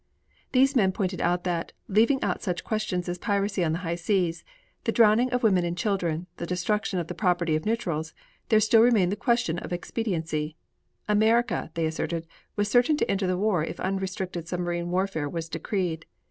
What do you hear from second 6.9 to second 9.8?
of the property of neutrals, there still remained the question of